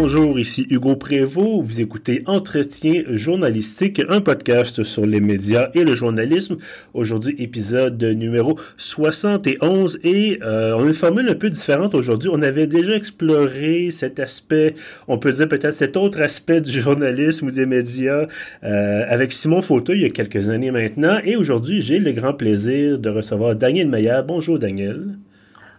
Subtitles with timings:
[0.00, 1.64] Bonjour, ici Hugo Prévost.
[1.64, 6.58] Vous écoutez Entretien journalistique, un podcast sur les médias et le journalisme.
[6.94, 12.30] Aujourd'hui, épisode numéro 71 et euh, on a une formule un peu différente aujourd'hui.
[12.32, 14.76] On avait déjà exploré cet aspect,
[15.08, 18.28] on peut dire peut-être cet autre aspect du journalisme ou des médias
[18.62, 21.18] euh, avec Simon Fauteuil il y a quelques années maintenant.
[21.24, 24.22] Et aujourd'hui, j'ai le grand plaisir de recevoir Daniel Maillard.
[24.22, 25.18] Bonjour Daniel.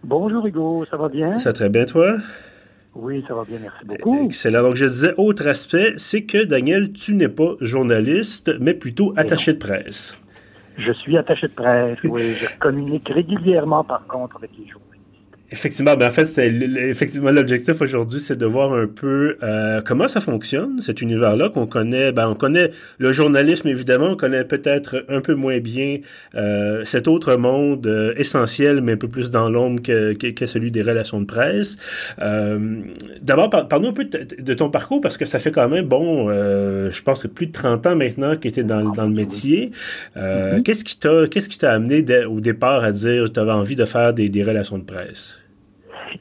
[0.04, 1.38] Bonjour Hugo, ça va bien?
[1.38, 2.18] Ça va très bien toi?
[2.94, 4.24] Oui, ça va bien, merci beaucoup.
[4.24, 4.62] Excellent.
[4.62, 9.52] Donc, je disais, autre aspect, c'est que, Daniel, tu n'es pas journaliste, mais plutôt attaché
[9.52, 10.18] de presse.
[10.76, 12.34] Je suis attaché de presse, oui.
[12.34, 14.89] Je communique régulièrement, par contre, avec les journalistes.
[15.52, 20.06] Effectivement, ben en fait, c'est effectivement l'objectif aujourd'hui, c'est de voir un peu euh, comment
[20.06, 22.12] ça fonctionne cet univers-là qu'on connaît.
[22.12, 25.98] Ben, on connaît le journalisme évidemment, on connaît peut-être un peu moins bien
[26.36, 30.70] euh, cet autre monde euh, essentiel, mais un peu plus dans l'ombre que, que, celui
[30.70, 31.78] des relations de presse.
[32.20, 32.82] Euh,
[33.20, 36.92] D'abord, parle-nous un peu de, ton parcours parce que ça fait quand même bon, euh,
[36.92, 39.72] je pense que plus de 30 ans maintenant que tu es dans, dans le métier.
[40.16, 40.62] Mm-hmm.
[40.62, 43.76] Qu'est-ce qui t'a qu'est-ce qui t'a amené au départ à dire que tu avais envie
[43.76, 45.39] de faire des, des relations de presse?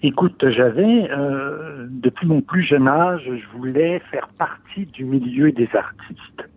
[0.03, 5.69] Écoute, j'avais, euh, depuis mon plus jeune âge, je voulais faire partie du milieu des
[5.73, 6.49] artistes.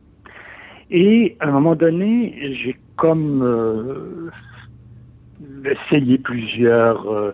[0.91, 4.31] Et à un moment donné, j'ai comme euh,
[5.65, 7.33] essayé plusieurs euh,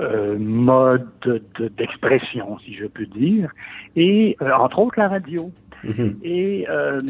[0.00, 1.42] euh modes
[1.76, 3.50] d'expression, si je peux dire,
[3.96, 5.50] et euh, entre autres la radio.
[5.84, 6.14] Mm-hmm.
[6.24, 7.00] Et euh,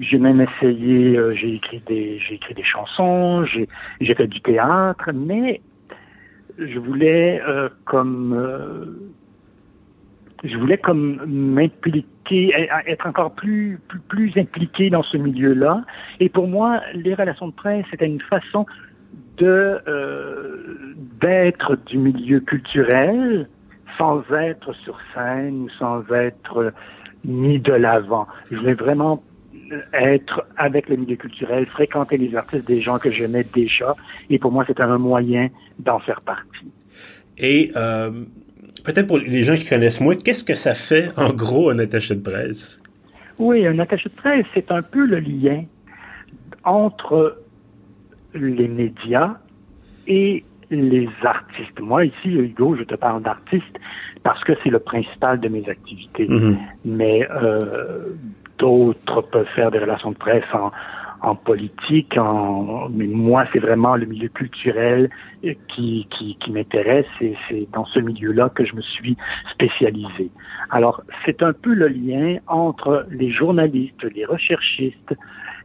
[0.00, 5.60] j'ai même essayé, j'ai écrit des, j'ai écrit des chansons, j'ai fait du théâtre, mais
[6.58, 8.84] je voulais euh, comme euh,
[10.44, 15.84] je voulais comme m'impliquer, être encore plus, plus, plus impliqué dans ce milieu-là.
[16.20, 18.66] Et pour moi, les relations de presse, c'était une façon
[19.38, 23.48] de euh, d'être du milieu culturel
[23.96, 26.72] sans être sur scène ou sans être
[27.24, 28.26] mis de l'avant.
[28.50, 29.22] Je voulais vraiment
[29.92, 33.94] être avec le milieu culturel, fréquenter les artistes, des gens que j'aimais déjà.
[34.30, 35.48] Et pour moi, c'était un moyen
[35.78, 36.70] d'en faire partie.
[37.38, 38.10] Et euh,
[38.84, 42.14] peut-être pour les gens qui connaissent moins, qu'est-ce que ça fait en gros un attaché
[42.14, 42.80] de presse?
[43.38, 45.64] Oui, un attaché de presse, c'est un peu le lien
[46.62, 47.38] entre
[48.34, 49.36] les médias
[50.06, 51.80] et les artistes.
[51.80, 53.78] Moi, ici, Hugo, je te parle d'artistes
[54.22, 56.26] parce que c'est le principal de mes activités.
[56.26, 56.56] Mm-hmm.
[56.84, 58.14] Mais euh,
[58.58, 60.70] d'autres peuvent faire des relations de presse en,
[61.22, 65.10] en politique, en, mais moi, c'est vraiment le milieu culturel
[65.68, 69.16] qui, qui, qui m'intéresse et c'est dans ce milieu-là que je me suis
[69.52, 70.30] spécialisé.
[70.70, 75.14] Alors, c'est un peu le lien entre les journalistes, les recherchistes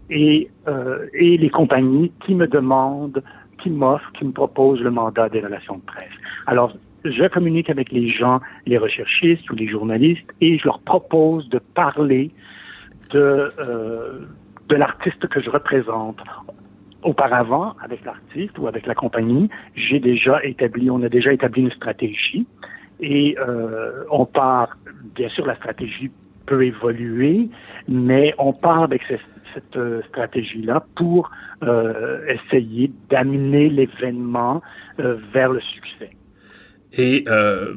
[0.09, 3.21] et, euh, et les compagnies qui me demandent,
[3.61, 6.13] qui m'offrent, qui me proposent le mandat des relations de presse.
[6.47, 6.73] Alors,
[7.06, 11.59] je communique avec les gens, les recherchistes ou les journalistes, et je leur propose de
[11.59, 12.31] parler
[13.12, 14.20] de, euh,
[14.68, 16.20] de l'artiste que je représente.
[17.02, 21.72] Auparavant, avec l'artiste ou avec la compagnie, j'ai déjà établi, on a déjà établi une
[21.72, 22.46] stratégie
[23.00, 24.78] et euh, on part,
[25.16, 26.12] bien sûr, la stratégie
[26.46, 27.48] peut évoluer,
[27.88, 31.31] mais on part avec cette, euh, stratégie-là pour
[31.64, 34.62] euh, essayer d'amener l'événement
[35.00, 36.12] euh, vers le succès.
[36.94, 37.74] Et euh,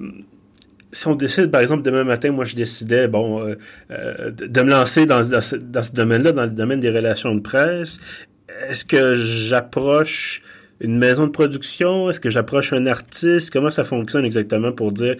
[0.92, 3.54] si on décide, par exemple, demain matin, moi, je décidais, bon, euh,
[3.91, 7.98] euh, de me lancer dans, dans ce, domaine-là, dans le domaine des relations de presse,
[8.69, 10.42] est-ce que j'approche
[10.80, 12.10] une maison de production?
[12.10, 13.50] Est-ce que j'approche un artiste?
[13.50, 15.16] Comment ça fonctionne exactement pour dire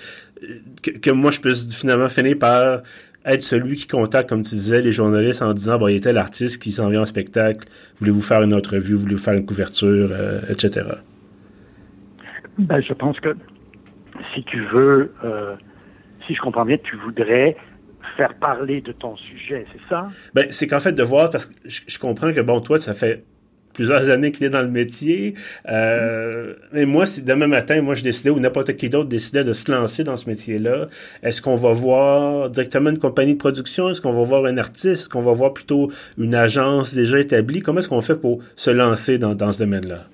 [0.83, 2.83] que, que, moi, je puisse finalement finir par
[3.25, 6.61] être celui qui contacte, comme tu disais, les journalistes en disant, bon, il était l'artiste
[6.61, 7.67] qui s'en vient en spectacle,
[7.99, 10.89] voulez-vous faire une entrevue, voulez-vous faire une couverture, euh, etc.
[12.59, 13.35] Ben, je pense que
[14.35, 15.55] si tu veux, euh,
[16.27, 17.57] si je comprends bien, tu voudrais
[18.17, 20.09] faire parler de ton sujet, c'est ça?
[20.35, 23.25] Ben, c'est qu'en fait, de voir, parce que je, comprends que, bon, toi, ça fait
[23.73, 25.35] plusieurs années qu'il est dans le métier.
[25.71, 29.55] Euh, mais moi, si demain matin, moi, je décidais, ou n'importe qui d'autre décidait de
[29.55, 30.89] se lancer dans ce métier-là,
[31.23, 33.89] est-ce qu'on va voir directement une compagnie de production?
[33.89, 34.87] Est-ce qu'on va voir un artiste?
[34.87, 37.63] Est-ce qu'on va voir plutôt une agence déjà établie?
[37.63, 40.05] Comment est-ce qu'on fait pour se lancer dans, dans ce domaine-là?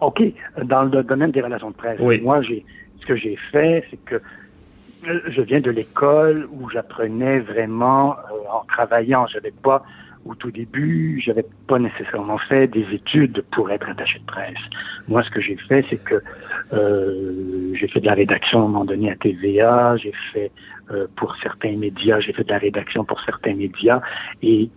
[0.00, 0.22] OK.
[0.64, 2.20] Dans le domaine des relations de presse, oui.
[2.20, 2.64] moi, j'ai
[3.08, 4.16] que j'ai fait, c'est que
[5.06, 9.26] euh, je viens de l'école où j'apprenais vraiment euh, en travaillant.
[9.26, 9.82] J'avais pas,
[10.26, 14.58] au tout début, j'avais pas nécessairement fait des études pour être attaché de presse.
[15.08, 16.20] Moi, ce que j'ai fait, c'est que
[16.74, 20.52] euh, j'ai fait de la rédaction à un moment donné à TVA, j'ai fait
[21.16, 24.00] pour certains médias, j'ai fait de la rédaction pour certains médias,
[24.42, 24.70] et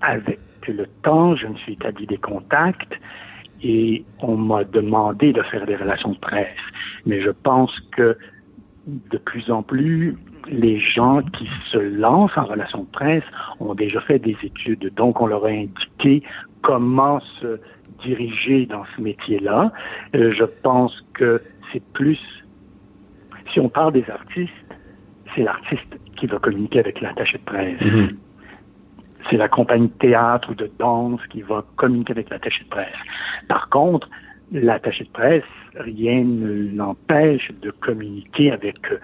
[0.00, 2.94] avec le temps, je me suis établi des contacts
[3.62, 6.48] et on m'a demandé de faire des relations de presse.
[7.06, 8.16] Mais je pense que
[8.86, 10.16] de plus en plus,
[10.48, 13.24] les gens qui se lancent en relation de presse
[13.60, 14.92] ont déjà fait des études.
[14.94, 16.22] Donc, on leur a indiqué
[16.62, 17.60] comment se
[18.02, 19.72] diriger dans ce métier-là.
[20.14, 21.42] Euh, je pense que
[21.72, 22.18] c'est plus,
[23.52, 24.52] si on parle des artistes,
[25.34, 27.80] c'est l'artiste qui va communiquer avec l'attaché de presse.
[29.28, 32.96] C'est la compagnie de théâtre ou de danse qui va communiquer avec l'attaché de presse.
[33.48, 34.08] Par contre,
[34.52, 35.44] l'attaché de presse,
[35.74, 38.98] rien ne l'empêche de communiquer avec euh,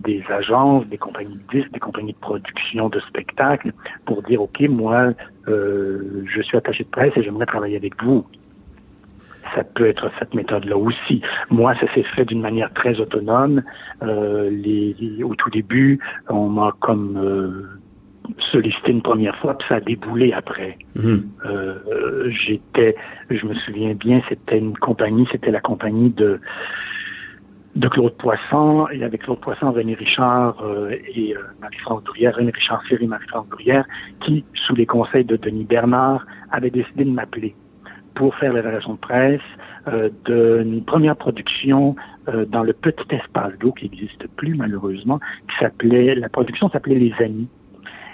[0.00, 3.72] des agences, des compagnies de disques, des compagnies de production de spectacles
[4.04, 5.12] pour dire, OK, moi,
[5.48, 8.24] euh, je suis attaché de presse et j'aimerais travailler avec vous.
[9.54, 11.20] Ça peut être cette méthode-là aussi.
[11.50, 13.62] Moi, ça s'est fait d'une manière très autonome.
[14.02, 15.98] Euh, les, au tout début,
[16.28, 17.68] on m'a comme euh,
[18.50, 20.78] sollicité une première fois, puis ça a déboulé après.
[20.94, 21.28] Mhm.
[21.44, 22.94] Euh, j'étais,
[23.30, 26.40] je me souviens bien, c'était une compagnie, c'était la compagnie de
[27.74, 32.50] de Claude Poisson, et avec Claude Poisson, René Richard euh, et euh, Marie-France Bruyère, René
[32.50, 33.86] Richard Cyr et Marie-France Bruyère,
[34.20, 37.54] qui, sous les conseils de Denis Bernard, avaient décidé de m'appeler
[38.14, 39.40] pour faire les relations de presse
[39.88, 41.96] euh, d'une première production
[42.50, 47.14] dans le petit espace d'eau qui n'existe plus malheureusement, qui s'appelait, la production s'appelait Les
[47.18, 47.48] Amis.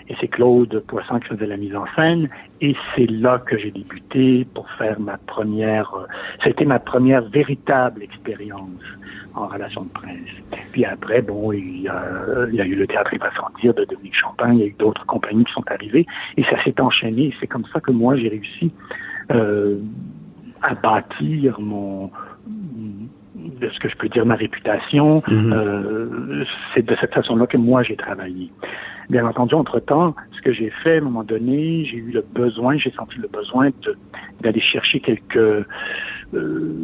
[0.09, 2.29] Et c'est Claude Poisson qui faisait la mise en scène.
[2.61, 6.07] Et c'est là que j'ai débuté pour faire ma première, euh,
[6.43, 8.71] c'était ma première véritable expérience
[9.35, 10.43] en relation de presse.
[10.73, 12.03] Puis après, bon, il y a,
[12.53, 15.07] il eu le théâtre et sans dire de Dominique Champagne, il y a eu d'autres
[15.07, 16.07] compagnies qui sont arrivées,
[16.37, 17.35] et ça s'est enchaîné.
[17.41, 18.73] C'est comme ça que moi, j'ai réussi
[19.31, 19.79] euh,
[20.63, 22.11] à bâtir mon
[23.59, 25.21] de ce que je peux dire ma réputation.
[25.21, 25.53] Mm-hmm.
[25.53, 26.45] euh,
[26.75, 28.51] c'est de cette façon-là que moi j'ai travaillé.
[29.11, 32.77] Bien entendu, entre-temps, ce que j'ai fait, à un moment donné, j'ai eu le besoin,
[32.77, 33.71] j'ai senti le besoin
[34.43, 35.65] d'aller chercher quelques
[36.35, 36.75] euh,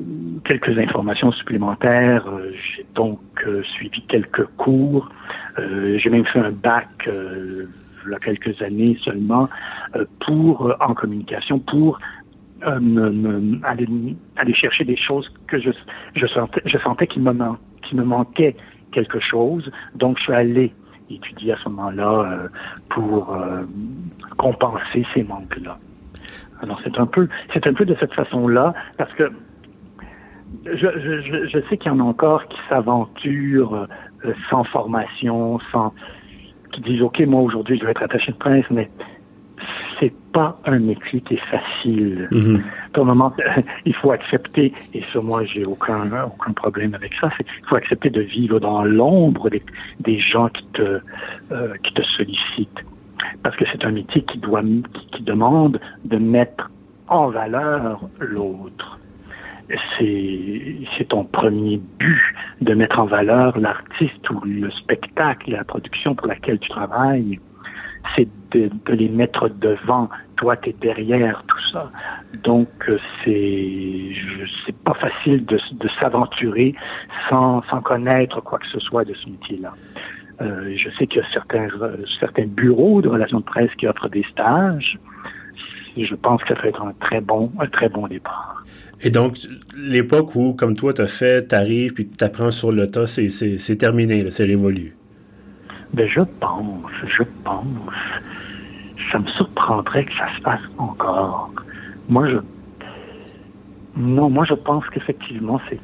[0.46, 2.26] quelques informations supplémentaires.
[2.28, 5.10] Euh, j'ai donc euh, suivi quelques cours.
[5.58, 9.48] j'ai même fait un bac il y a quelques années seulement
[10.20, 11.98] pour en communication pour
[12.64, 15.70] aller, aller chercher des choses que je,
[16.14, 18.56] je sentais, je sentais qu'il me, me manquait
[18.92, 19.70] quelque chose.
[19.94, 20.72] Donc, je suis allé
[21.10, 22.48] étudier à ce moment-là
[22.88, 23.36] pour
[24.38, 25.78] compenser ces manques-là.
[26.62, 29.30] Alors c'est un peu, c'est un peu de cette façon-là, parce que
[30.64, 33.86] je, je, je sais qu'il y en a encore qui s'aventurent
[34.24, 35.92] euh, sans formation, sans
[36.72, 38.90] qui disent OK, moi aujourd'hui je vais être attaché de presse, mais
[40.00, 42.28] c'est pas un métier qui est facile.
[42.30, 42.58] Mm
[43.02, 43.32] moment,
[43.84, 47.30] il faut accepter, et ça, moi, j'ai aucun aucun problème avec ça.
[47.40, 49.62] Il faut accepter de vivre dans l'ombre des,
[50.00, 51.00] des, gens qui te
[51.52, 52.84] euh, qui te sollicitent
[53.42, 56.70] parce que c'est un métier qui doit qui, demande de mettre
[57.08, 58.98] en valeur l'autre.
[59.98, 62.22] C'est ton premier but
[62.60, 67.40] de mettre en valeur l'artiste ou le spectacle, la production pour laquelle tu travailles.
[68.16, 70.08] C'est de, les mettre devant.
[70.36, 71.90] Toi, tu es derrière tout ça.
[72.42, 72.68] Donc,
[73.24, 74.10] c'est
[74.64, 76.74] c'est pas facile de, de s'aventurer
[77.28, 79.72] sans, sans connaître quoi que ce soit de ce métier-là.
[80.40, 83.86] Euh, je sais qu'il y a certains, euh, certains bureaux de relations de presse qui
[83.86, 84.98] offrent des stages.
[85.96, 88.64] Je pense que ça peut être un très bon, un très bon départ.
[89.00, 89.38] Et donc,
[89.76, 93.06] l'époque où, comme toi, tu as fait, tu arrives, puis tu apprends sur le tas,
[93.06, 94.96] c'est terminé, c'est révolu.
[95.94, 97.64] Ben, je pense, je pense.
[99.12, 101.52] Ça me surprendrait que ça se fasse encore.
[102.08, 102.38] Moi, je.
[103.96, 105.78] Non, moi, je pense qu'effectivement, c'est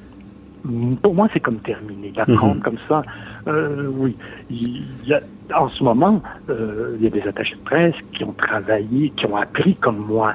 [1.00, 2.10] pour moi, c'est comme terminé.
[2.10, 2.60] D'apprendre mhm.
[2.60, 3.02] comme ça,
[3.46, 4.16] euh, oui.
[4.50, 5.20] Il y a,
[5.56, 9.26] en ce moment, euh, il y a des attachés de presse qui ont travaillé, qui
[9.26, 10.34] ont appris comme moi,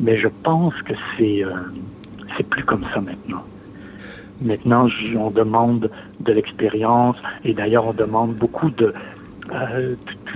[0.00, 1.50] mais je pense que c'est euh,
[2.36, 3.42] c'est plus comme ça maintenant.
[4.40, 5.90] Maintenant, on demande
[6.20, 8.92] de l'expérience et d'ailleurs, on demande beaucoup de,
[9.52, 9.94] euh,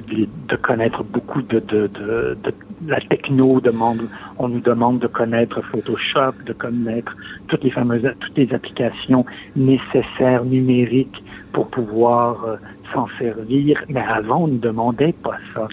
[0.09, 2.55] de, connaître beaucoup de, de, de, de
[2.87, 7.17] la techno demande, on nous demande de connaître Photoshop, de connaître
[7.49, 9.25] toutes les fameuses, toutes les applications
[9.57, 12.57] nécessaires numériques pour pouvoir euh,
[12.93, 13.83] s'en servir.
[13.88, 15.69] Mais avant, on ne demandait pas ça.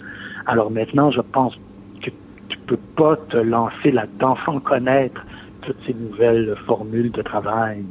[0.45, 1.55] Alors maintenant, je pense
[2.01, 2.09] que
[2.49, 5.23] tu peux pas te lancer là-dedans sans connaître
[5.61, 7.83] toutes ces nouvelles formules de travail.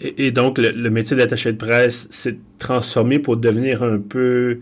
[0.00, 4.58] Et, donc, le, métier d'attaché de presse s'est transformé pour devenir un peu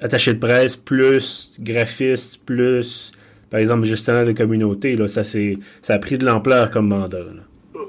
[0.00, 3.10] attaché de presse plus graphiste plus,
[3.50, 4.96] par exemple, gestionnaire de communauté.
[4.96, 7.18] Là, ça, ça a pris de l'ampleur comme mandat.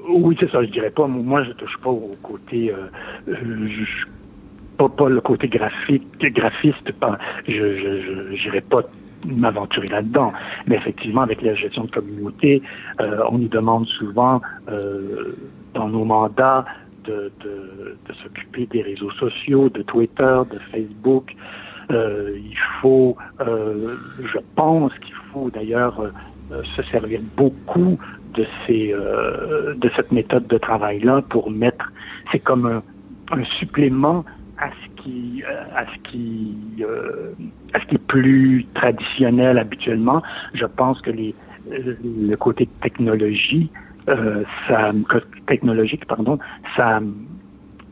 [0.10, 1.08] Oui, c'est ça, je dirais pas.
[1.08, 2.72] Moi, je touche pas au côté.
[2.72, 3.36] Euh,
[4.78, 6.92] pas, pas, le côté graphique, graphiste.
[7.48, 8.82] Je n'irai pas
[9.28, 10.34] m'aventurer là-dedans.
[10.68, 12.62] Mais effectivement, avec la gestion de communauté,
[13.02, 15.36] euh, on nous demande souvent euh,
[15.76, 16.66] dans nos mandats
[17.04, 17.32] de,
[18.24, 21.36] s'occuper des réseaux sociaux, de Twitter, de Facebook.
[21.92, 26.12] il faut, je pense qu'il faut d'ailleurs
[26.76, 28.00] se servir beaucoup
[28.34, 31.92] de ces de cette méthode de travail là pour mettre
[32.32, 32.82] c'est comme un,
[33.32, 34.26] un supplément
[34.58, 35.44] à ce qui
[35.76, 36.58] à ce qui
[37.74, 40.22] à ce qui est plus traditionnel habituellement
[40.54, 41.36] je pense que les
[41.70, 43.70] le côté technologie,
[44.10, 44.44] euh,
[45.48, 46.38] technologique, pardon,
[46.76, 47.02] ça,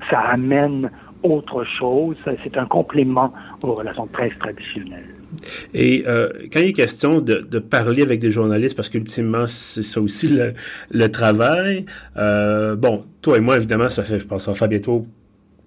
[0.10, 0.90] ça amène
[1.24, 2.18] autre chose.
[2.44, 5.16] C'est un complément aux relations très traditionnelles.
[5.74, 9.82] Et euh, quand il est question de, de, parler avec des journalistes, parce qu'ultimement, c'est
[9.82, 10.54] ça aussi le,
[10.92, 11.86] le travail,
[12.18, 15.08] euh, bon, toi et moi, évidemment, ça fait, je pense, ça fait bientôt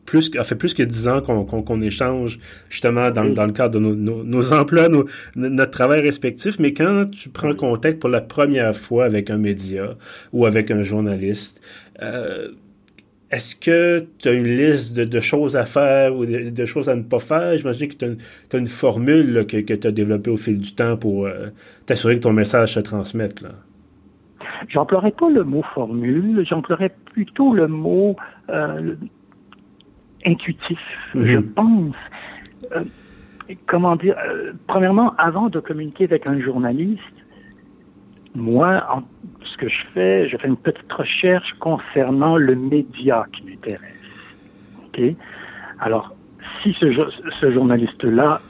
[0.06, 2.38] plus, a fait plus que dix ans qu'on échange
[2.70, 3.94] justement dans, dans, le cadre de nos,
[4.24, 4.88] nos, emplois,
[5.34, 6.58] notre travail respectif.
[6.58, 9.96] Mais quand tu prends contact pour la première fois avec un média
[10.32, 11.60] ou avec un journaliste,
[12.02, 12.48] euh,
[13.30, 17.02] est-ce que tu as une liste de, choses à faire ou de, choses à ne
[17.02, 17.58] pas faire?
[17.58, 20.96] J'imagine que tu as, une formule que, que tu as développée au fil du temps
[20.96, 21.48] pour euh,
[21.86, 23.42] t'assurer que ton message se transmette.
[23.42, 23.50] Là.
[24.68, 28.16] J'emploierais pas le mot formule, j'emploierais plutôt le mot
[28.48, 28.94] euh,
[30.26, 30.78] intuitif,
[31.14, 31.22] mhm.
[31.22, 31.96] je pense.
[32.72, 32.84] Euh,
[33.66, 37.02] comment dire, euh, premièrement, avant de communiquer avec un journaliste,
[38.34, 39.02] moi,
[39.42, 43.80] ce que je fais, je fais une petite recherche concernant le média qui m'intéresse.
[44.86, 45.00] OK?
[45.80, 46.14] Alors,
[46.62, 46.92] si ce,
[47.40, 48.40] ce journaliste-là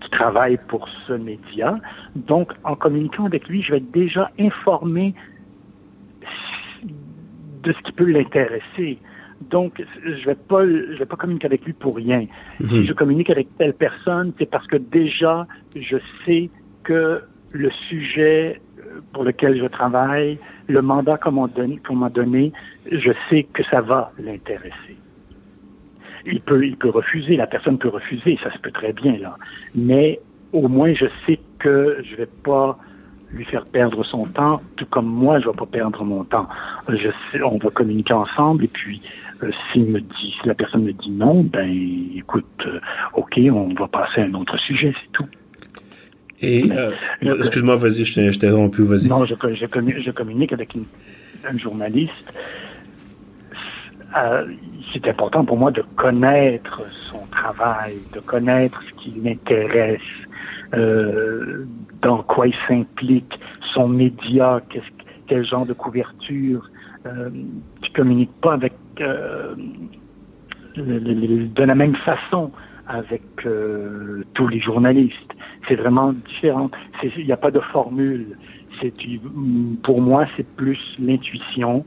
[0.00, 1.78] qui travaille pour ce média,
[2.16, 5.14] donc en communiquant avec lui, je vais être déjà informé
[7.62, 8.98] de ce qui peut l'intéresser.
[9.50, 12.26] Donc, je vais pas, je vais pas communiquer avec lui pour rien.
[12.64, 12.86] Si mhm.
[12.86, 15.46] je communique avec telle personne, c'est parce que déjà,
[15.76, 16.50] je sais
[16.84, 17.22] que
[17.52, 22.52] le sujet euh, pour lequel je travaille, le mandat qu'on m'a donné,
[22.90, 24.96] je sais que ça va l'intéresser.
[26.26, 29.36] Il peut, il peut refuser, la personne peut refuser, ça se peut très bien, là.
[29.74, 30.20] Mais
[30.52, 32.78] au moins, je sais que je vais pas
[33.32, 36.46] lui faire perdre son temps, tout comme moi, je vais pas perdre mon temps.
[36.88, 39.00] Je sais, on va communiquer ensemble et puis
[39.72, 41.68] s'il me dit, si la personne me dit non, ben
[42.16, 42.80] écoute, euh,
[43.14, 45.26] ok, on va passer à un autre sujet, c'est tout.
[46.40, 46.90] Et euh,
[47.38, 49.08] excuse-moi, vas-y, je t'ai rompu, vas-y.
[49.08, 50.84] Non, je, je, communique avec une,
[51.48, 52.12] un journaliste.
[54.92, 60.00] c'est important pour moi de connaître son travail, de connaître ce qui l'intéresse,
[62.02, 63.38] dans quoi il s'implique,
[63.72, 64.60] son média,
[65.26, 66.68] quel genre de couverture.
[67.06, 67.30] Euh,
[67.80, 69.54] tu communiques pas avec euh,
[70.76, 72.50] de la même façon
[72.86, 75.16] avec euh, tous les journalistes.
[75.68, 76.70] C'est vraiment différent.
[77.02, 78.36] Il n'y a pas de formule.
[79.82, 81.84] Pour moi, c'est plus l'intuition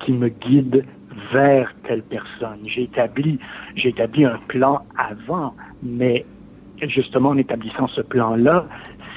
[0.00, 0.84] qui me guide
[1.32, 2.60] vers telle personne.
[2.66, 3.38] J'ai établi,
[3.76, 6.24] j'ai établi un plan avant, mais
[6.88, 8.66] justement en établissant ce plan-là,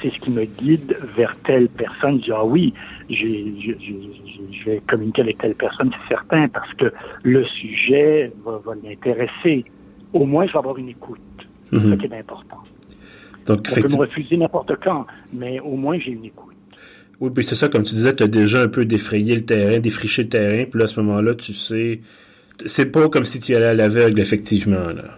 [0.04, 2.18] c'est ce qui me guide vers telle personne.
[2.20, 2.74] Je dis, ah oui,
[3.08, 6.92] je vais communiquer avec telle personne, c'est certain, parce que
[7.22, 9.64] le sujet va, l'intéresser.
[10.12, 11.20] Au moins, je vais avoir une écoute.
[11.70, 11.98] C'est ce mhm.
[11.98, 12.58] qui est important.
[13.46, 16.54] Donc, On peut me refuser n'importe quand, mais au moins, j'ai une écoute.
[17.20, 19.78] Oui, puis c'est ça, comme tu disais, tu as déjà un peu défrayé le terrain,
[19.78, 22.00] défriché le terrain, puis là, à ce moment-là, tu sais,
[22.66, 25.16] c'est pas comme si tu allais à l'aveugle, effectivement, là.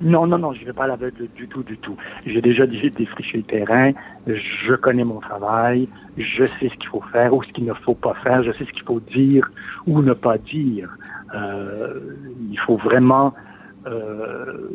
[0.00, 1.96] Non, non, non, je ne vais pas à l'aveugle du tout, du tout.
[2.24, 3.92] J'ai déjà défriché le terrain,
[4.26, 7.94] je connais mon travail, je sais ce qu'il faut faire ou ce qu'il ne faut
[7.94, 9.50] pas faire, je sais ce qu'il faut dire
[9.86, 10.88] ou ne pas dire.
[11.34, 12.00] Euh,
[12.50, 13.34] il faut vraiment
[13.86, 14.68] euh,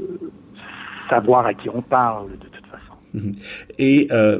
[1.10, 2.94] savoir à qui on parle, de toute façon.
[3.16, 3.32] Mhm.
[3.80, 4.40] Et euh,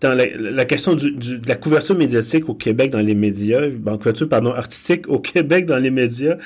[0.00, 4.28] dans la, question du, de la couverture médiatique au Québec dans les médias, ben, couverture,
[4.28, 6.36] pardon, artistique au Québec dans les médias,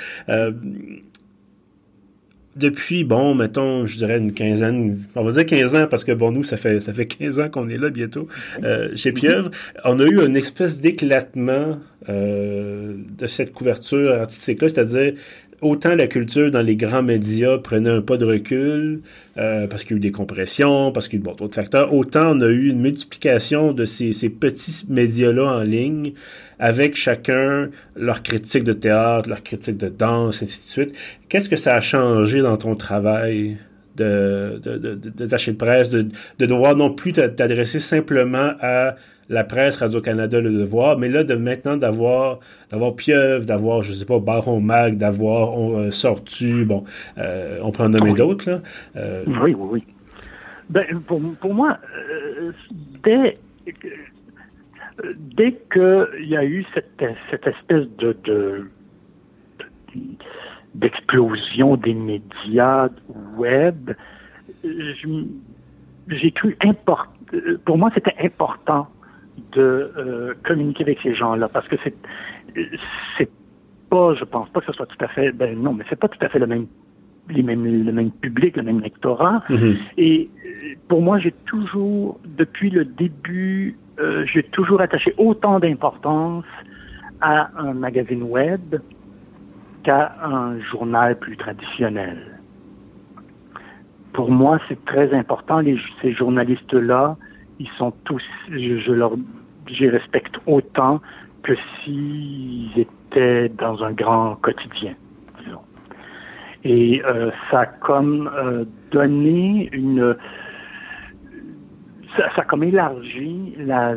[2.57, 6.33] depuis, bon, mettons, je dirais une quinzaine, on va dire 15 ans, parce que bon,
[6.33, 8.29] nous, ça fait, ça fait 15 ans qu'on est là bientôt,
[8.65, 9.51] euh, chez Pieuvre.
[9.85, 11.79] On a eu une espèce d'éclatement
[12.09, 15.15] euh, de cette couverture artistique-là, c'est-à-dire
[15.63, 19.01] autant la culture dans les grands médias prenait un pas de recul,
[19.37, 21.93] euh, parce qu'il y a eu des compressions, parce qu'il y a eu d'autres facteurs,
[21.93, 26.13] autant on a eu une multiplication de ces, petits médias-là en ligne,
[26.59, 30.95] avec chacun leur critique de théâtre, leur critique de danse, ainsi de suite.
[31.29, 33.57] Qu'est-ce que ça a changé dans ton travail
[33.97, 36.07] de, de, de, de presse, de,
[36.39, 38.97] de devoir non plus t'adresser simplement à
[39.31, 44.05] la presse, Radio-Canada, Le Devoir, mais là, de maintenant d'avoir d'avoir Pieuvre, d'avoir, je sais
[44.05, 46.85] pas, Baron Mag, d'avoir euh, Sortu, bon,
[47.17, 48.61] euh, on en nommer d'autres, là.
[48.97, 49.85] Euh, oui, oui, oui.
[50.69, 51.79] Ben, pour, pour moi,
[53.05, 53.39] dès,
[55.37, 58.67] dès qu'il y a eu cette, cette espèce de, de
[60.75, 62.89] d'explosion des médias
[63.37, 63.91] web,
[64.63, 67.11] j'ai cru important.
[67.65, 68.89] Pour moi, c'était important
[69.53, 71.95] de euh, communiquer avec ces gens-là parce que c'est
[73.19, 73.31] c'est
[73.89, 76.09] pas, je pense pas que ce soit tout à fait, ben non, mais c'est pas
[76.09, 76.67] tout à fait le même
[77.29, 79.43] les mêmes, le même public, le même lectorat.
[79.51, 79.77] Mm-hmm.
[79.99, 80.31] Et
[80.89, 86.45] pour moi, j'ai toujours, depuis le début, euh, j'ai toujours attaché autant d'importance
[87.21, 88.77] à un magazine web
[89.83, 92.19] qu'à un journal plus traditionnel.
[94.13, 95.61] Pour moi, c'est très important.
[95.61, 97.17] Les, ces journalistes-là,
[97.61, 99.13] ils sont tous, je, je leur,
[99.79, 101.01] les respecte autant
[101.43, 104.95] que s'ils étaient dans un grand quotidien,
[105.45, 105.61] disons.
[106.65, 110.17] Et euh, ça a comme euh, donné une,
[112.17, 113.97] ça, a comme élargi la,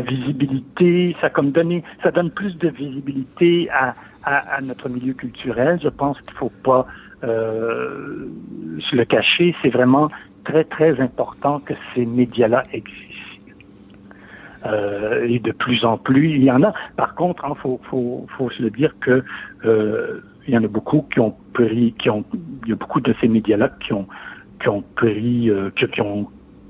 [0.00, 3.94] visibilité, ça comme donné, ça donne plus de visibilité à,
[4.62, 5.78] notre milieu culturel.
[5.82, 6.86] Je pense qu'il faut pas
[7.22, 8.26] euh,
[8.80, 9.54] se le cacher.
[9.60, 10.08] C'est vraiment
[10.44, 13.14] très très important que ces médias-là existent.
[14.66, 16.72] Euh, et de plus en plus, il y en a.
[16.96, 19.22] Par contre, il hein, faut, faut, faut se le dire que
[19.64, 22.24] euh, il y en a beaucoup qui ont pris, qui ont,
[22.62, 24.06] il y a beaucoup de ces médias-là qui ont,
[24.60, 26.28] qui ont pris, euh, qui, ont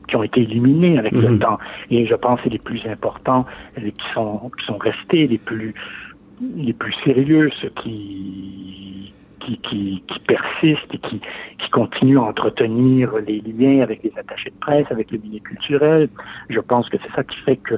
[0.08, 1.38] qui ont été éliminés avec le mhm.
[1.38, 1.58] temps.
[1.90, 5.74] Et je pense que les plus importants, les qui sont, qui sont restés les plus,
[6.56, 8.83] les plus sérieux, ceux qui,
[9.44, 11.20] qui, persistent et qui,
[11.70, 16.08] continuent à entretenir les liens avec les attachés de presse, avec le milieu culturel.
[16.48, 17.74] Je pense que c'est ça qui fait que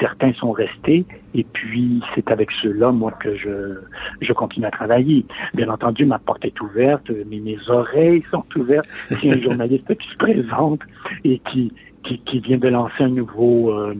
[0.00, 1.04] certains sont restés
[1.34, 5.24] et puis c'est avec ceux-là, moi, que je, continue à travailler.
[5.54, 8.88] Bien entendu, ma porte est ouverte, mais mes oreilles sont ouvertes.
[9.20, 10.80] Si un journaliste qui se présente
[11.24, 13.94] et qui, qui, qui vient de lancer un nouveau, euh,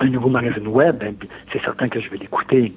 [0.00, 1.14] un nouveau magazine web, ben,
[1.50, 2.72] c'est certain que je vais l'écouter.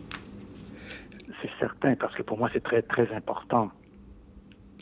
[1.42, 3.70] C'est certain, parce que pour moi, c'est très, très important.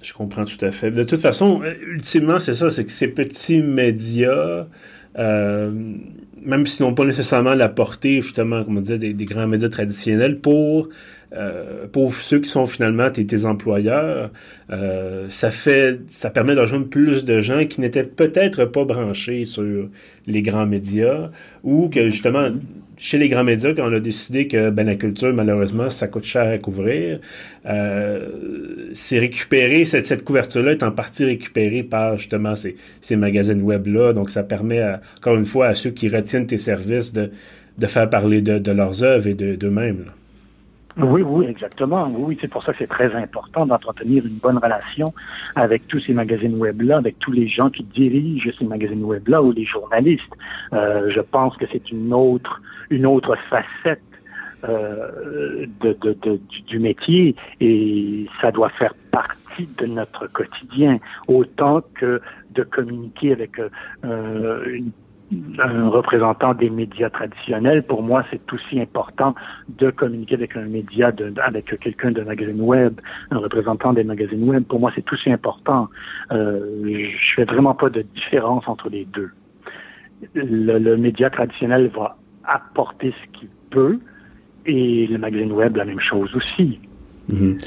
[0.01, 0.91] Je comprends tout à fait.
[0.91, 4.67] De toute façon, ultimement, c'est ça, c'est que ces petits médias,
[5.17, 5.71] euh,
[6.41, 10.39] même s'ils n'ont pas nécessairement la portée, justement, comme on disait, des, grands médias traditionnels,
[10.39, 10.89] pour,
[11.33, 14.31] euh, pour ceux qui sont finalement tes, tes employeurs,
[14.71, 19.45] euh, ça fait, ça permet de rejoindre plus de gens qui n'étaient peut-être pas branchés
[19.45, 19.89] sur
[20.27, 21.31] les grands médias,
[21.63, 22.49] ou que justement,
[22.97, 26.23] chez les grands médias, quand on a décidé que ben, la culture, malheureusement, ça coûte
[26.23, 27.19] cher à couvrir,
[27.65, 28.27] euh,
[28.93, 34.13] c'est récupéré, cette, couverture-là est en partie récupérée par justement ces, ces magazines web-là.
[34.13, 34.83] Donc, ça permet,
[35.17, 37.29] encore une fois, à ceux qui retiennent tes services de,
[37.87, 40.05] faire parler de, de leurs œuvres et d'eux-mêmes.
[40.97, 42.09] Oui, oui, exactement.
[42.15, 45.13] Oui, c'est pour ça que c'est très important d'entretenir une bonne relation
[45.55, 49.51] avec tous ces magazines web-là, avec tous les gens qui dirigent ces magazines web-là ou
[49.51, 50.23] les journalistes.
[50.71, 54.01] Euh, je pense que c'est une autre, une autre facette
[54.67, 61.81] euh, de, de, de, du métier et ça doit faire partie de notre quotidien autant
[61.93, 62.21] que
[62.51, 64.79] de communiquer avec euh,
[65.59, 69.35] un représentant des médias traditionnels, pour moi, c'est aussi important
[69.69, 72.93] de communiquer avec un média, de, avec quelqu'un de magazine web,
[73.31, 74.63] un représentant des magazines web.
[74.63, 75.89] Pour moi, c'est aussi important.
[76.31, 79.31] Euh, je fais vraiment pas de différence entre les deux.
[80.33, 82.17] Le, le média traditionnel va
[82.47, 83.99] apporter ce qu'il peut
[84.65, 86.79] et le magazine web, la même chose aussi.
[87.31, 87.57] Mm-hmm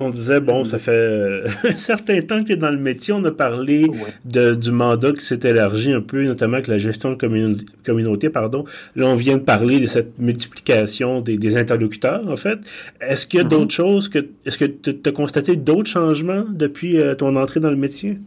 [0.00, 3.12] on disait, bon, ça fait euh, un certain temps que tu es dans le métier.
[3.12, 3.90] On a parlé
[4.24, 8.30] de, du mandat qui s'est élargi un peu, notamment avec la gestion de communauté.
[8.30, 8.64] Pardon.
[8.96, 12.58] Là, on vient de parler de cette multiplication des, interlocuteurs, en fait.
[13.00, 13.48] Est-ce qu'il y a mm-hmm.
[13.48, 14.18] d'autres choses que.
[14.46, 18.18] Est-ce que tu as constaté d'autres changements depuis euh, ton entrée dans le métier?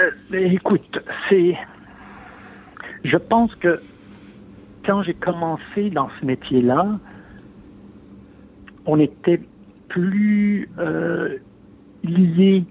[0.00, 0.98] Euh, ben, écoute,
[1.28, 1.54] c'est.
[3.08, 3.80] Je pense que
[4.84, 6.98] quand j'ai commencé dans ce métier-là,
[8.86, 9.40] on était
[9.88, 11.36] plus euh,
[12.04, 12.64] liés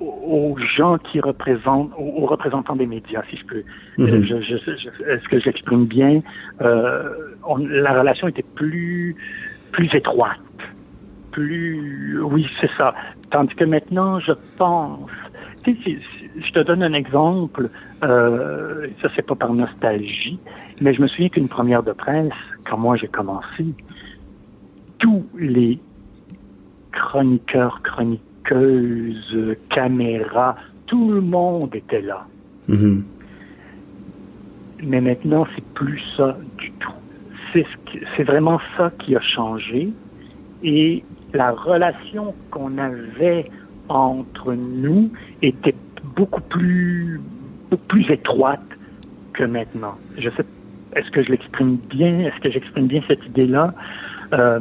[0.00, 3.62] aux gens qui représentent, aux, représentants des médias, si je peux.
[3.98, 4.24] Mhm.
[5.08, 6.22] Est-ce que j'exprime bien?
[6.60, 9.16] Euh, La relation était plus
[9.72, 10.40] plus étroite,
[11.32, 12.20] plus.
[12.22, 12.94] Oui, c'est ça.
[13.30, 15.10] Tandis que maintenant, je pense.
[15.74, 17.70] Je te donne un exemple.
[18.02, 20.38] Euh, ça, c'est pas par nostalgie,
[20.80, 22.32] mais je me souviens qu'une première de presse,
[22.68, 23.66] quand moi j'ai commencé,
[24.98, 25.78] tous les
[26.92, 32.26] chroniqueurs, chroniqueuses, caméras, tout le monde était là.
[32.68, 33.02] Mm-hmm.
[34.84, 36.92] Mais maintenant, c'est plus ça du tout.
[38.16, 39.90] C'est vraiment ça qui a changé.
[40.62, 41.02] Et
[41.32, 43.50] la relation qu'on avait
[43.88, 45.10] entre nous
[45.42, 45.74] était
[46.16, 47.20] beaucoup plus,
[47.88, 48.60] plus étroite
[49.32, 49.94] que maintenant.
[50.18, 50.44] Je sais
[50.96, 52.20] est-ce que je l'exprime bien?
[52.20, 53.74] Est-ce que j'exprime bien cette idée-là?
[54.32, 54.58] Euh,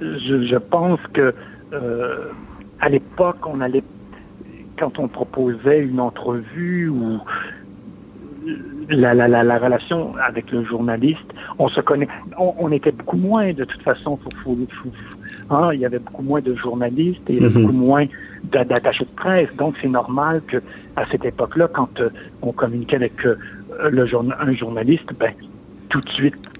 [0.00, 1.34] je, pense que
[1.72, 2.30] euh,
[2.80, 3.84] à l'époque, on allait
[4.78, 7.20] quand on proposait une entrevue ou
[8.88, 13.52] la, la, la, la, relation avec le journaliste, on se connaît, on, était beaucoup moins
[13.52, 14.16] de toute façon.
[14.16, 14.58] Faut, faut,
[15.50, 18.06] hein, il y avait beaucoup moins de journalistes et il y avait beaucoup moins
[18.44, 19.48] d'attachés de presse.
[19.56, 20.58] Donc c'est normal que
[20.96, 22.10] à cette époque-là, quand euh,
[22.42, 23.36] on communiquait avec euh,
[23.90, 25.32] le journa un journaliste, ben
[25.88, 26.50] tout de suite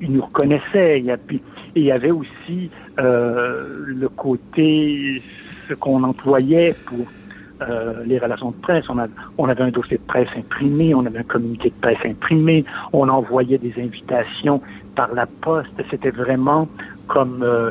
[0.00, 1.00] il nous reconnaissait.
[1.00, 1.40] Il y, a, et
[1.76, 5.22] il y avait aussi euh, le côté
[5.68, 7.06] ce qu'on employait pour
[7.62, 8.84] euh, les relations de presse.
[8.88, 9.06] On, a,
[9.36, 13.08] on avait un dossier de presse imprimé, on avait un communiqué de presse imprimé, on
[13.08, 14.62] envoyait des invitations
[14.96, 15.70] par la poste.
[15.90, 16.68] C'était vraiment
[17.06, 17.70] comme euh,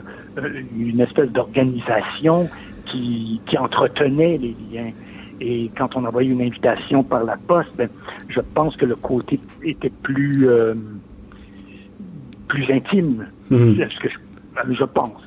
[0.78, 2.50] une espèce d'organisation
[2.86, 4.92] qui, qui entretenait les liens.
[5.42, 7.90] Et quand on envoyait une invitation par la poste, ben,
[8.28, 10.74] je pense que le côté était plus euh,
[12.48, 13.28] plus intime.
[13.50, 13.76] Mmh.
[13.76, 15.24] Ce que je, je pense.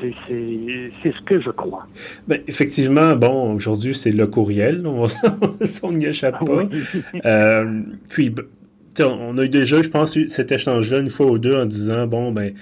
[0.00, 1.86] C'est ce que je crois.
[2.26, 4.84] Ben, effectivement, bon, aujourd'hui, c'est le courriel.
[4.86, 6.64] On n'y échappe pas.
[6.64, 7.02] Oui.
[7.24, 8.34] euh, puis,
[9.00, 12.32] on a eu déjà, je pense, cet échange-là une fois ou deux en disant, bon,
[12.32, 12.54] ben,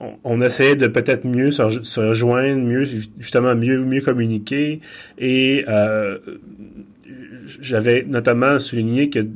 [0.00, 2.84] on, on essayait de peut-être mieux se, se, rejoindre, mieux,
[3.18, 4.80] justement, mieux, mieux communiquer.
[5.18, 6.18] Et euh,
[7.60, 9.26] j'avais notamment souligné que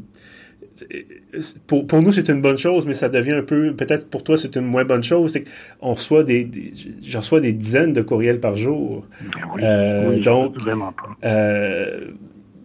[1.66, 4.36] pour, pour nous, c'est une bonne chose, mais ça devient un peu, peut-être pour toi,
[4.36, 5.32] c'est une moins bonne chose.
[5.32, 5.44] C'est
[5.80, 6.72] qu'on reçoit des, des
[7.06, 9.06] j'en reçois des dizaines de courriels par jour.
[9.22, 11.28] Oui, euh, oui, donc, vraiment pas.
[11.28, 12.10] Euh,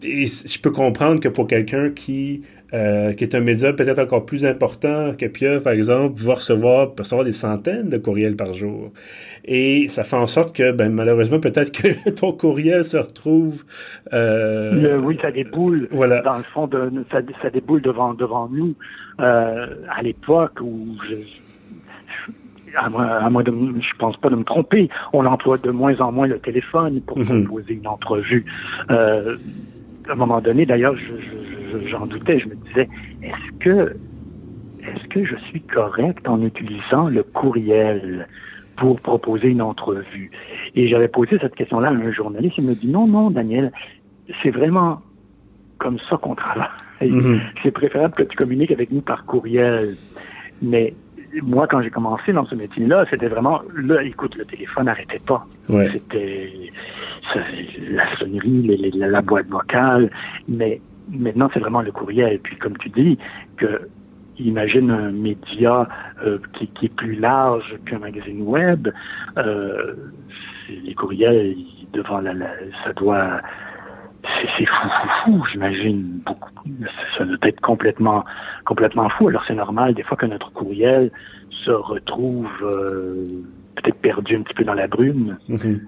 [0.03, 2.41] et je peux comprendre que pour quelqu'un qui
[2.73, 6.93] euh, qui est un média peut-être encore plus important que Pieuvre, par exemple, va recevoir,
[6.93, 8.91] peut recevoir des centaines de courriels par jour.
[9.45, 13.63] Et ça fait en sorte que, ben, malheureusement, peut-être que ton courriel se retrouve...
[14.13, 15.87] Euh, Le, oui, ça déboule.
[15.91, 16.21] Voilà.
[16.21, 18.75] Dans le fond, de, ça, ça déboule devant, devant nous.
[19.19, 21.15] Euh, à l'époque où je,
[22.77, 25.99] à moins, à moins de, je pense pas de me tromper, on emploie de moins
[25.99, 27.43] en moins le téléphone pour mm -hmm.
[27.45, 28.45] proposer une entrevue.
[28.91, 29.37] Euh,
[30.07, 31.48] à un moment donné, d'ailleurs, je, je,
[31.87, 32.89] j'en doutais, je me disais,
[33.21, 33.95] est-ce que,
[34.81, 38.27] est-ce que je suis correct en utilisant le courriel
[38.77, 40.31] pour proposer une entrevue?
[40.75, 43.71] Et j'avais posé cette question-là à un journaliste, il me dit, non, non, Daniel,
[44.41, 45.01] c'est vraiment
[45.77, 46.69] comme ça qu'on travaille.
[47.01, 47.39] Mm -hmm.
[47.63, 49.95] C'est préférable que tu communiques avec nous par courriel.
[50.61, 50.93] Mais
[51.43, 55.45] moi, quand j'ai commencé dans ce métier-là, c'était vraiment, là, écoute, le téléphone n'arrêtait pas.
[55.69, 55.89] Ouais.
[55.93, 56.71] C'était
[57.91, 60.09] la sonnerie, les, les, la boîte vocale,
[60.47, 62.39] mais maintenant, c'est vraiment le courriel.
[62.39, 63.17] Puis, comme tu dis,
[63.57, 63.89] que
[64.37, 65.87] imagine un média
[66.23, 68.87] euh, qui, qui, est plus large qu'un magazine web,
[69.37, 69.95] euh,
[70.69, 71.55] les courriels,
[71.93, 72.49] devant la, la
[72.83, 73.41] ça doit
[74.23, 76.21] c'est fou, fou, fou, j'imagine.
[77.17, 78.25] Ça doit être complètement,
[78.65, 79.29] complètement fou.
[79.29, 81.11] Alors c'est normal des fois que notre courriel
[81.65, 83.23] se retrouve euh,
[83.81, 85.79] peut-être perdu un petit peu dans la brume, mm -hmm.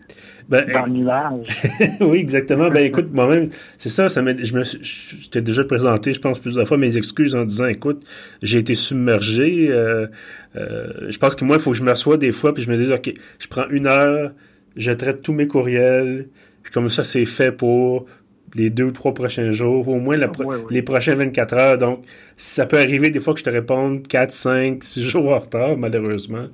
[0.50, 1.48] ben, dans le nuage.
[2.02, 2.70] oui, exactement.
[2.70, 4.10] Ben écoute, moi-même, c'est ça.
[4.10, 7.68] ça je me, je t'ai déjà présenté, je pense plusieurs fois mes excuses en disant,
[7.68, 8.02] écoute,
[8.42, 9.68] j'ai été submergé.
[9.70, 10.08] Euh,
[10.56, 12.78] euh, je pense que moi, il faut que je m'assoie des fois puis je me
[12.78, 14.32] dise, ok, je prends une heure,
[14.76, 16.28] je traite tous mes courriels,
[16.64, 18.06] puis comme ça, c'est fait pour
[18.56, 20.64] les deux ou trois prochains jours, au moins la pro ouais, ouais.
[20.70, 21.78] les prochaines 24 heures.
[21.78, 22.04] Donc,
[22.38, 25.78] ça peut arriver des fois que je te réponde 4, 5, 6 jours en retard,
[25.78, 26.48] malheureusement.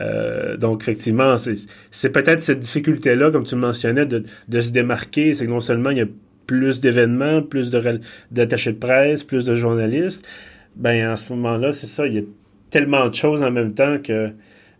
[0.00, 5.34] Euh, donc, effectivement, c'est peut-être cette difficulté-là, comme tu le mentionnais, de, de se démarquer.
[5.34, 6.06] C'est que non seulement il y a
[6.46, 10.26] plus d'événements, plus d'attachés de, de presse, plus de journalistes.
[10.76, 12.22] Ben, en ce moment-là, c'est ça, il y a
[12.70, 14.30] tellement de choses en même temps que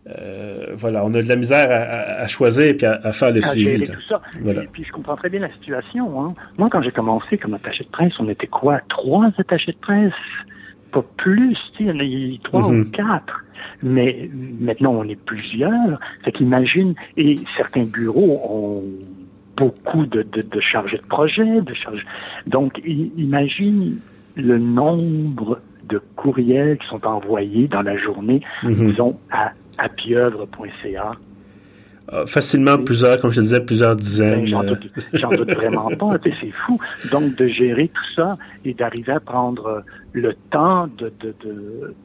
[0.07, 3.31] euh, voilà, on a de la misère à, à, choisir et puis à, à, faire
[3.31, 3.83] le à suivi.
[3.85, 4.21] Tout ça.
[4.41, 4.63] Voilà.
[4.63, 6.05] Et puis je comprends très bien la situation.
[6.21, 6.33] Hein.
[6.57, 8.81] Moi, quand j'ai commencé comme attaché de presse, on était quoi?
[8.89, 10.11] Trois attachés de presse?
[10.91, 12.81] Pas plus, il y en a eu trois mm -hmm.
[12.81, 13.35] ou quatre.
[13.81, 15.99] Mais maintenant, on est plusieurs.
[16.23, 18.83] Fait qu'imagine, et certains bureaux ont
[19.57, 22.05] beaucoup de, de, de chargés de projet, de chargés.
[22.47, 22.71] Donc,
[23.27, 23.97] imagine
[24.35, 25.61] le nombre
[25.91, 28.87] de courriels qui sont envoyés dans la journée, mm -hmm.
[28.89, 29.51] disons, à
[29.83, 31.17] à pieuvre.ca.
[32.11, 34.47] Euh, facilement plusieurs, comme je te disais, plusieurs dizaines.
[34.47, 36.79] J'en doute, doute, vraiment pas, c'est fou.
[37.11, 41.95] Donc de gérer tout ça et d'arriver à prendre le temps de, de, de,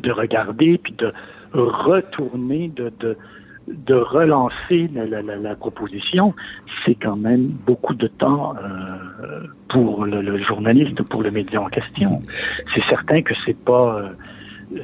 [0.00, 1.12] de, regarder puis de
[1.52, 3.16] retourner, de, de,
[3.68, 6.34] de relancer la, la, la, la proposition,
[6.84, 11.68] c'est quand même beaucoup de temps euh, pour le, le, journaliste, pour le média en
[11.68, 12.20] question.
[12.74, 14.12] C'est certain que c'est pas
[14.72, 14.78] euh,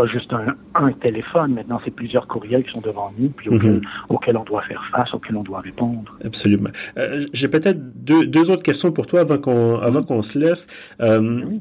[0.00, 1.54] pas juste un, un téléphone.
[1.54, 4.14] Maintenant, c'est plusieurs courriels qui sont devant nous, puis auxquels, mm -hmm.
[4.14, 6.10] auxquels on doit faire face, auxquels on doit répondre.
[6.30, 6.72] Absolument.
[6.96, 10.64] Euh, J'ai peut-être deux, deux, autres questions pour toi avant qu'on avant qu'on se laisse.
[10.66, 11.60] Euh, oui.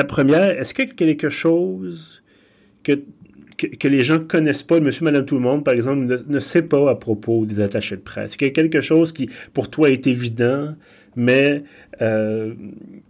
[0.00, 1.98] la première, est-ce qu'il y a quelque chose
[2.86, 2.94] que,
[3.82, 6.66] que, les gens connaissent pas, monsieur, madame, tout le monde, par exemple, ne, ne sait
[6.74, 8.26] pas à propos des attachés de presse?
[8.26, 9.24] Est-ce qu'il y a quelque chose qui,
[9.56, 10.64] pour toi, est évident,
[11.28, 11.48] mais
[12.02, 12.52] euh,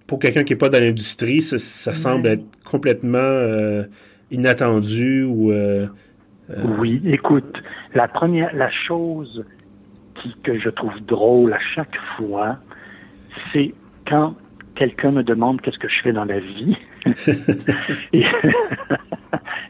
[0.07, 3.83] pour quelqu'un qui n'est pas dans l'industrie, ça, semble être complètement euh,
[4.31, 5.53] inattendu ou...
[5.53, 5.87] Euh,
[6.79, 7.61] oui, écoute,
[7.95, 9.45] la première, la chose
[10.15, 12.59] qui, que je trouve drôle à chaque fois,
[13.53, 13.75] c'est
[14.07, 14.37] quand
[14.77, 16.77] quelqu'un me demande qu'est-ce que je fais dans la vie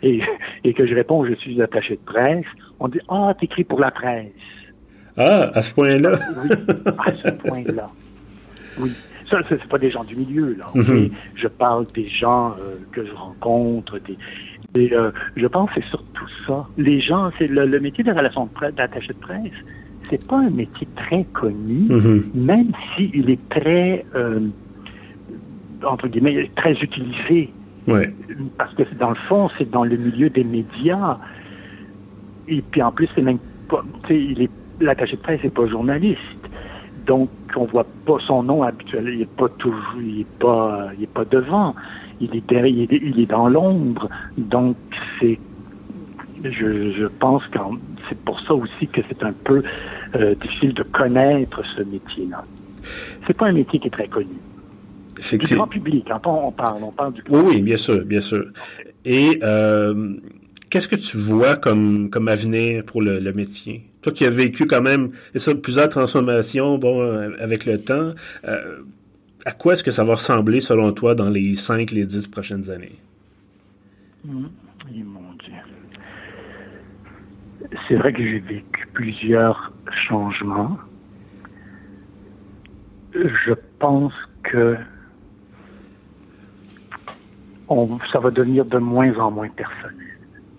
[0.02, 0.20] et,
[0.64, 2.44] et, que je réponds je suis attaché de presse,
[2.78, 4.32] on dit Ah, t'écris pour la presse.
[5.16, 6.18] Ah, à ce point-là.
[6.42, 6.50] oui,
[6.98, 7.90] à ce point-là.
[8.78, 8.92] Oui.
[9.30, 10.66] Ça, c'est pas des gens du milieu, là.
[10.74, 11.10] Mhm.
[11.34, 14.16] Je parle des gens euh, que je rencontre, des,
[14.76, 16.66] euh, je pense que c'est surtout ça.
[16.76, 19.52] Les gens, c'est le, métier de relation d'attaché de presse,
[20.02, 22.22] c'est pas un métier très connu, mhm.
[22.34, 24.40] même s'il est très, euh,
[25.84, 27.50] entre guillemets, très utilisé.
[27.86, 28.12] Ouais.
[28.58, 31.18] Parce que dans le fond, c'est dans le milieu des médias.
[32.48, 36.20] Et puis en plus, c'est même pas, il est, l'attaché de presse n'est pas journaliste.
[37.06, 39.08] Donc, on voit pas son nom habituel.
[39.08, 41.74] Il est pas toujours, il est pas, il est pas devant.
[42.20, 44.08] Il est derrière, il est, dans l'ombre.
[44.38, 44.76] Donc,
[45.20, 45.38] c'est,
[46.44, 47.58] je, je pense que
[48.08, 49.62] c'est pour ça aussi que c'est un peu
[50.14, 52.44] euh, difficile de connaître ce métier-là.
[53.26, 54.36] C'est pas un métier qui est très connu.
[55.32, 57.42] Du grand public, quand on, parle, on parle du public.
[57.42, 58.44] Oui, oui, bien sûr, bien sûr.
[59.04, 60.14] Et euh,
[60.68, 63.84] qu'est-ce que tu vois comme, comme avenir pour le, le métier?
[64.02, 68.12] Toi qui as vécu quand même ça, plusieurs transformations bon, euh, avec le temps,
[68.46, 68.78] euh,
[69.46, 72.68] à quoi est-ce que ça va ressembler selon toi dans les 5, les 10 prochaines
[72.68, 72.98] années?
[74.24, 74.46] Mmh.
[75.04, 75.52] mon Dieu.
[77.86, 79.72] C'est vrai que j'ai vécu plusieurs
[80.08, 80.76] changements.
[83.14, 84.76] Je pense que
[88.12, 90.18] ça va devenir de moins en moins personnel.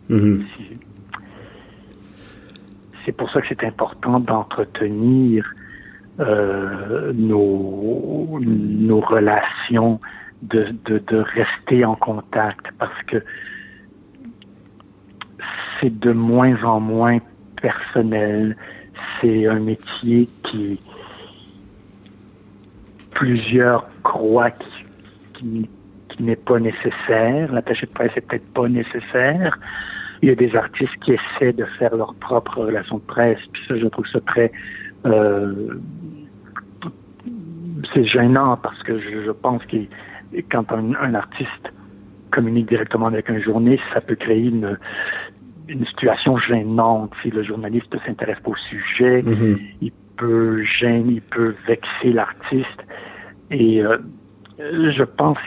[0.09, 0.45] Mm-hmm.
[3.05, 5.53] C'est pour ça que c'est important d'entretenir
[6.19, 9.99] euh, nos, nos relations,
[10.41, 13.23] de, de, de rester en contact, parce que
[15.79, 17.19] c'est de moins en moins
[17.61, 18.55] personnel.
[19.19, 20.79] C'est un métier qui
[23.11, 24.51] plusieurs croient
[25.33, 25.67] qui,
[26.09, 27.51] qui n'est pas nécessaire.
[27.51, 29.57] L'attaché de presse est peut-être pas nécessaire.
[30.21, 33.61] Il y a des artistes qui essaient de faire leur propre relation de presse, puis
[33.67, 34.51] ça, je trouve ça très...
[35.05, 35.79] Euh,
[37.93, 39.77] c'est gênant parce que je, pense que
[40.51, 41.71] quand un, artiste
[42.31, 44.77] communique directement avec un journaliste, ça peut créer une,
[45.67, 47.11] une situation gênante.
[47.21, 49.75] Si le journaliste ne s'intéresse pas au sujet, mm-hmm.
[49.81, 52.83] il peut gêner, il peut vexer l'artiste.
[53.51, 53.97] Et euh,
[54.59, 55.37] je pense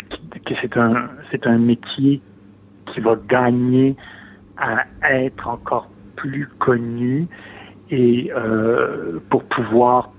[0.47, 2.21] que c'est un, c'est un métier
[2.87, 3.97] qui va gagner
[4.57, 7.27] à être encore plus connu
[7.90, 10.12] et euh, pour pouvoir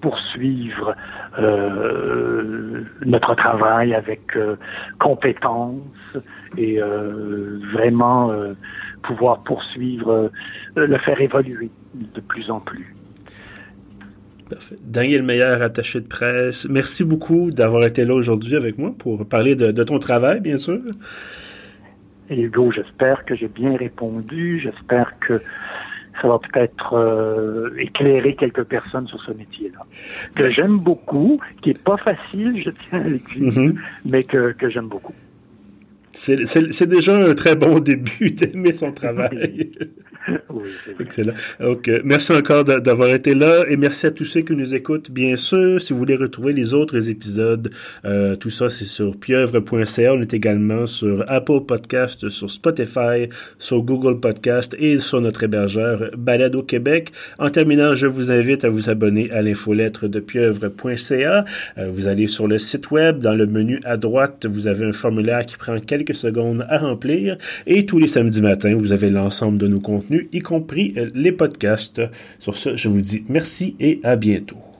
[0.00, 0.94] poursuivre
[1.38, 4.56] euh, notre travail avec euh,
[4.98, 5.80] compétence
[6.58, 8.32] et euh, vraiment
[9.02, 10.30] pouvoir poursuivre,
[10.76, 12.94] le faire évoluer de plus en plus.
[14.50, 14.76] Parfait.
[14.84, 19.56] Daniel Meyer, attaché de presse, merci beaucoup d'avoir été là aujourd'hui avec moi pour parler
[19.56, 20.80] de, de ton travail, bien sûr.
[22.28, 24.58] Hugo, j'espère que j'ai bien répondu.
[24.58, 25.40] J'espère que
[26.22, 29.84] ça va peut-être euh, éclairer quelques personnes sur ce métier-là.
[30.36, 33.74] Que j'aime beaucoup, qui est pas facile, je tiens à le dire, mm-hmm.
[34.06, 35.14] mais que, que j'aime beaucoup.
[36.12, 39.72] C'est déjà un très bon début d'aimer son travail.
[41.00, 41.34] Excellent.
[41.60, 45.10] Donc, merci encore d'avoir été là et merci à tous ceux qui nous écoutent.
[45.10, 47.70] Bien sûr, si vous voulez retrouver les autres épisodes,
[48.04, 50.14] euh, tout ça, c'est sur pieuvre.ca.
[50.14, 56.10] On est également sur Apple Podcast, sur Spotify, sur Google Podcast et sur notre hébergeur
[56.16, 57.12] Balado Québec.
[57.38, 61.44] En terminant, je vous invite à vous abonner à l'infolettre de pieuvre.ca.
[61.78, 64.92] Euh, vous allez sur le site web, dans le menu à droite, vous avez un
[64.92, 67.36] formulaire qui prend quelques secondes à remplir.
[67.66, 71.32] Et tous les samedis matins, vous avez l'ensemble de nos contenus, y compris euh, les
[71.32, 72.00] podcasts.
[72.38, 74.71] Sur ce, je vous dis merci et à bientôt.